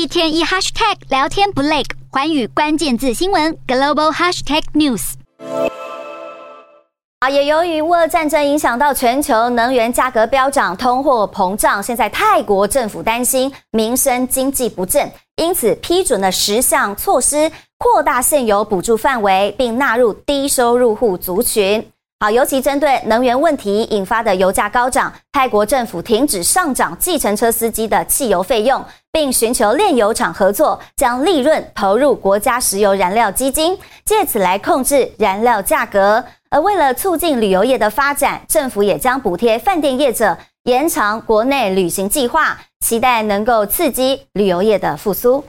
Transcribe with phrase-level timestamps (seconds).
[0.00, 5.12] 一天一 hashtag 聊天不累，环宇关键字新闻 global hashtag news。
[7.18, 21.86] 啊，也由于乌俄战争影响到全球能源价格飙涨、通货膨胀，现在泰国政府担心民生经济不振，因此批准了十项措施，扩大现有补助范围，并纳入低收入户族群。
[22.22, 36.22] 好，尤其针对能源问题引发的油价高涨，泰国政府停止上涨计程车司机的汽油费用，并寻求炼油厂合作，将利润投入国家石油燃料基金，借此来控制燃料价格。
[36.50, 45.42] 而为了促进旅游业的发展，政府也将补贴饭店业者，延长国内旅行计划，期待能够刺激旅游业的复苏。